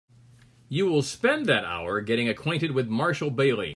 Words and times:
You 0.67 0.87
will 0.87 1.03
spend 1.03 1.45
that 1.45 1.63
hour 1.63 2.01
getting 2.01 2.27
acquainted 2.27 2.71
with 2.71 2.87
Marshall 2.87 3.29
Bailey. 3.29 3.69